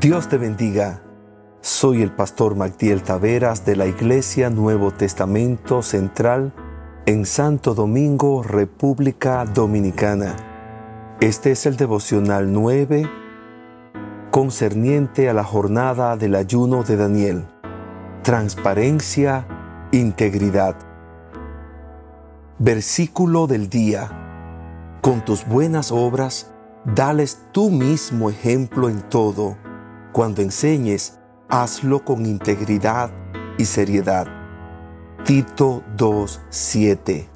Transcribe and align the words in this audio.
Dios 0.00 0.30
te 0.30 0.38
bendiga. 0.38 1.02
Soy 1.60 2.00
el 2.00 2.10
pastor 2.10 2.56
Magdiel 2.56 3.02
Taveras 3.02 3.66
de 3.66 3.76
la 3.76 3.86
Iglesia 3.86 4.48
Nuevo 4.48 4.92
Testamento 4.92 5.82
Central 5.82 6.54
en 7.04 7.26
Santo 7.26 7.74
Domingo, 7.74 8.42
República 8.42 9.44
Dominicana. 9.44 10.36
Este 11.20 11.50
es 11.50 11.66
el 11.66 11.76
devocional 11.76 12.50
9 12.50 13.10
concerniente 14.30 15.28
a 15.28 15.34
la 15.34 15.44
jornada 15.44 16.16
del 16.16 16.34
ayuno 16.34 16.82
de 16.82 16.96
Daniel. 16.96 17.46
Transparencia, 18.22 19.46
integridad. 19.92 20.76
Versículo 22.58 23.46
del 23.46 23.68
día. 23.68 24.96
Con 25.02 25.22
tus 25.26 25.46
buenas 25.46 25.92
obras, 25.92 26.54
dales 26.86 27.42
tú 27.52 27.68
mismo 27.68 28.30
ejemplo 28.30 28.88
en 28.88 29.02
todo 29.02 29.58
cuando 30.12 30.42
enseñes, 30.42 31.18
hazlo 31.48 32.04
con 32.04 32.26
integridad 32.26 33.10
y 33.58 33.64
seriedad. 33.64 34.26
Tito 35.24 35.82
2.7 35.96 37.28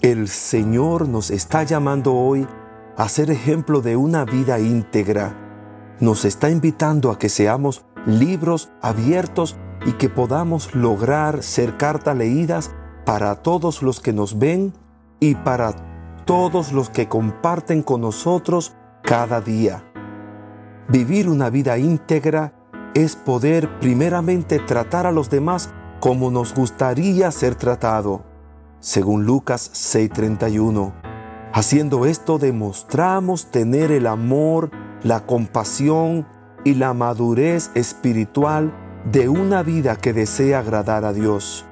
El 0.00 0.28
Señor 0.28 1.08
nos 1.08 1.30
está 1.30 1.62
llamando 1.62 2.14
hoy 2.14 2.46
a 2.96 3.08
ser 3.08 3.30
ejemplo 3.30 3.80
de 3.80 3.96
una 3.96 4.24
vida 4.24 4.58
íntegra. 4.58 5.36
Nos 6.00 6.24
está 6.24 6.50
invitando 6.50 7.10
a 7.10 7.18
que 7.18 7.28
seamos 7.28 7.84
libros 8.06 8.70
abiertos 8.82 9.56
y 9.86 9.92
que 9.92 10.08
podamos 10.08 10.74
lograr 10.74 11.42
ser 11.42 11.76
cartas 11.76 12.16
leídas 12.16 12.70
para 13.06 13.36
todos 13.36 13.82
los 13.82 14.00
que 14.00 14.12
nos 14.12 14.38
ven 14.38 14.74
y 15.20 15.34
para 15.34 15.74
todos 16.24 16.72
los 16.72 16.90
que 16.90 17.08
comparten 17.08 17.82
con 17.82 18.02
nosotros 18.02 18.74
cada 19.02 19.40
día. 19.40 19.89
Vivir 20.90 21.28
una 21.28 21.50
vida 21.50 21.78
íntegra 21.78 22.52
es 22.94 23.14
poder 23.14 23.78
primeramente 23.78 24.58
tratar 24.58 25.06
a 25.06 25.12
los 25.12 25.30
demás 25.30 25.70
como 26.00 26.32
nos 26.32 26.52
gustaría 26.52 27.30
ser 27.30 27.54
tratado, 27.54 28.24
según 28.80 29.24
Lucas 29.24 29.70
6:31. 29.72 30.92
Haciendo 31.52 32.06
esto 32.06 32.38
demostramos 32.38 33.52
tener 33.52 33.92
el 33.92 34.08
amor, 34.08 34.72
la 35.04 35.26
compasión 35.26 36.26
y 36.64 36.74
la 36.74 36.92
madurez 36.92 37.70
espiritual 37.76 38.74
de 39.04 39.28
una 39.28 39.62
vida 39.62 39.94
que 39.94 40.12
desea 40.12 40.58
agradar 40.58 41.04
a 41.04 41.12
Dios. 41.12 41.66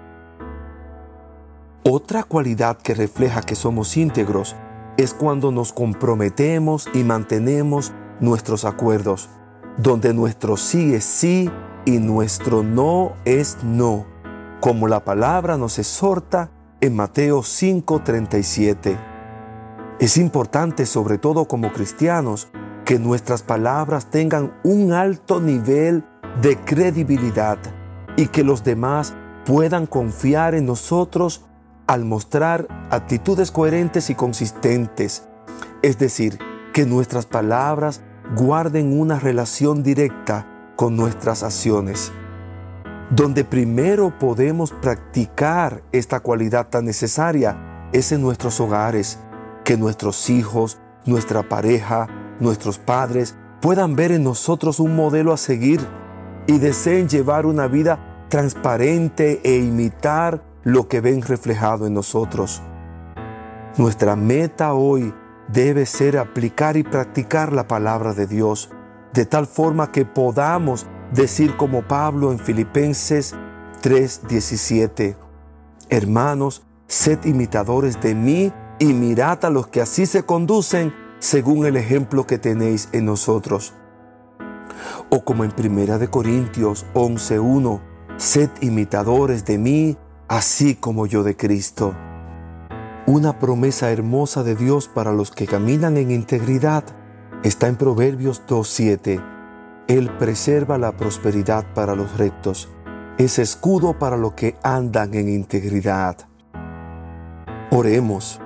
Otra 1.83 2.23
cualidad 2.23 2.79
que 2.79 2.95
refleja 2.95 3.43
que 3.43 3.57
somos 3.57 3.97
íntegros 3.97 4.55
es 4.97 5.13
cuando 5.13 5.51
nos 5.51 5.73
comprometemos 5.73 6.89
y 6.95 7.03
mantenemos 7.03 7.93
nuestros 8.21 8.65
acuerdos, 8.65 9.29
donde 9.77 10.15
nuestro 10.15 10.57
sí 10.57 10.95
es 10.95 11.05
sí 11.05 11.51
y 11.85 11.99
nuestro 11.99 12.63
no 12.63 13.13
es 13.25 13.59
no, 13.63 14.07
como 14.61 14.89
la 14.89 15.05
palabra 15.05 15.57
nos 15.57 15.79
exhorta 15.79 16.51
en 16.81 16.95
Mateo 16.97 17.43
5:37. 17.43 18.99
Es 20.01 20.17
importante, 20.17 20.87
sobre 20.87 21.19
todo 21.19 21.47
como 21.47 21.73
cristianos, 21.73 22.49
que 22.85 22.99
nuestras 22.99 23.43
palabras 23.43 24.11
tengan 24.11 24.55
un 24.65 24.93
alto 24.93 25.41
nivel 25.41 26.05
de 26.41 26.57
credibilidad 26.57 27.59
y 28.17 28.29
que 28.29 28.45
los 28.45 28.65
demás 28.65 29.15
puedan 29.45 29.87
confiar 29.87 30.55
en 30.55 30.67
nosotros 30.67 31.47
al 31.87 32.05
mostrar 32.05 32.69
actitudes 32.91 33.51
coherentes 33.51 34.11
y 34.11 34.15
consistentes. 34.15 35.27
Es 35.83 35.99
decir, 35.99 36.39
que 36.73 36.87
nuestras 36.87 37.27
palabras 37.27 38.03
guarden 38.37 38.99
una 38.99 39.19
relación 39.19 39.83
directa 39.83 40.47
con 40.77 40.97
nuestras 40.97 41.43
acciones. 41.43 42.13
Donde 43.11 43.45
primero 43.45 44.19
podemos 44.19 44.73
practicar 44.73 45.83
esta 45.93 46.21
cualidad 46.21 46.69
tan 46.69 46.85
necesaria 46.85 47.89
es 47.93 48.13
en 48.13 48.21
nuestros 48.21 48.61
hogares, 48.61 49.19
que 49.65 49.77
nuestros 49.77 50.29
hijos, 50.29 50.79
nuestra 51.07 51.49
pareja, 51.49 52.07
nuestros 52.39 52.79
padres 52.79 53.37
puedan 53.63 53.97
ver 53.97 54.13
en 54.13 54.25
nosotros 54.25 54.79
un 54.79 54.95
modelo 54.95 55.33
a 55.33 55.39
seguir 55.39 55.81
y 56.47 56.59
deseen 56.59 57.09
llevar 57.09 57.47
una 57.47 57.67
vida 57.67 58.27
transparente 58.29 59.41
e 59.43 59.57
imitar 59.57 60.43
lo 60.65 60.87
que 60.87 61.01
ven 61.01 61.23
reflejado 61.23 61.87
en 61.87 61.95
nosotros. 61.95 62.63
Nuestra 63.79 64.17
meta 64.17 64.75
hoy 64.75 65.15
debe 65.49 65.87
ser 65.87 66.19
aplicar 66.19 66.77
y 66.77 66.83
practicar 66.83 67.53
la 67.53 67.67
palabra 67.67 68.15
de 68.15 68.27
Dios, 68.27 68.71
de 69.13 69.27
tal 69.27 69.47
forma 69.47 69.91
que 69.91 70.05
podamos 70.05 70.87
decir 71.13 71.57
como 71.57 71.83
Pablo 71.83 72.33
en 72.33 72.39
Filipenses 72.39 73.35
3:17, 73.83 75.17
Hermanos, 75.89 76.63
sed 76.87 77.25
imitadores 77.25 78.01
de 78.01 78.15
mí 78.15 78.53
y 78.79 78.93
mirad 78.93 79.45
a 79.45 79.51
los 79.51 79.69
que 79.69 79.81
así 79.81 80.07
se 80.07 80.25
conducen 80.25 80.93
según 81.19 81.65
el 81.67 81.77
ejemplo 81.77 82.27
que 82.27 82.39
tenéis 82.39 82.89
en 82.93 83.07
nosotros. 83.07 83.73
O 85.11 85.25
como 85.25 85.45
en 85.45 85.51
Primera 85.51 85.99
de 85.99 86.09
Corintios 86.09 86.87
11:1, 86.95 87.81
sed 88.17 88.51
imitadores 88.61 89.45
de 89.45 89.59
mí, 89.59 89.97
así 90.29 90.75
como 90.75 91.07
yo 91.07 91.23
de 91.23 91.37
Cristo. 91.37 91.95
Una 93.09 93.39
promesa 93.39 93.91
hermosa 93.91 94.43
de 94.43 94.55
Dios 94.55 94.87
para 94.87 95.13
los 95.13 95.31
que 95.31 95.47
caminan 95.47 95.97
en 95.97 96.11
integridad 96.11 96.85
está 97.43 97.67
en 97.67 97.77
Proverbios 97.77 98.43
2.7. 98.47 99.25
Él 99.89 100.11
preserva 100.19 100.77
la 100.77 100.95
prosperidad 100.95 101.65
para 101.73 101.95
los 101.95 102.19
rectos, 102.19 102.69
es 103.17 103.39
escudo 103.39 103.99
para 103.99 104.19
los 104.19 104.35
que 104.35 104.57
andan 104.63 105.15
en 105.15 105.31
integridad. 105.31 106.19
Oremos. 107.71 108.43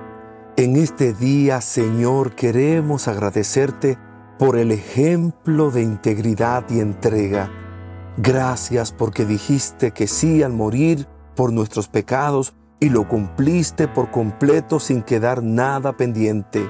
En 0.55 0.77
este 0.77 1.11
día, 1.11 1.59
Señor, 1.59 2.31
queremos 2.31 3.09
agradecerte 3.09 3.97
por 4.39 4.55
el 4.55 4.71
ejemplo 4.71 5.71
de 5.71 5.81
integridad 5.81 6.63
y 6.69 6.79
entrega. 6.79 7.51
Gracias 8.15 8.93
porque 8.93 9.25
dijiste 9.25 9.91
que 9.91 10.07
sí 10.07 10.41
al 10.41 10.53
morir 10.53 11.05
por 11.35 11.51
nuestros 11.51 11.89
pecados 11.89 12.53
y 12.83 12.89
lo 12.89 13.07
cumpliste 13.07 13.87
por 13.87 14.11
completo 14.11 14.77
sin 14.77 15.03
quedar 15.03 15.41
nada 15.41 15.95
pendiente. 15.95 16.69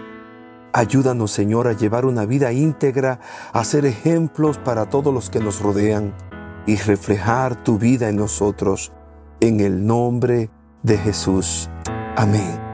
Ayúdanos, 0.71 1.31
Señor, 1.31 1.67
a 1.67 1.73
llevar 1.73 2.05
una 2.05 2.27
vida 2.27 2.51
íntegra, 2.51 3.19
a 3.51 3.63
ser 3.63 3.87
ejemplos 3.87 4.59
para 4.59 4.91
todos 4.91 5.11
los 5.11 5.31
que 5.31 5.39
nos 5.39 5.59
rodean 5.59 6.13
y 6.67 6.75
reflejar 6.75 7.63
tu 7.63 7.79
vida 7.79 8.09
en 8.09 8.17
nosotros. 8.17 8.91
En 9.39 9.59
el 9.59 9.87
nombre 9.87 10.51
de 10.83 10.99
Jesús. 10.99 11.67
Amén. 12.15 12.72